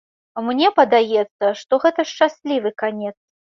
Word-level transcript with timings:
Мне 0.45 0.71
падаецца, 0.79 1.53
што 1.61 1.81
гэта 1.85 2.09
шчаслівы 2.15 2.75
канец. 2.85 3.15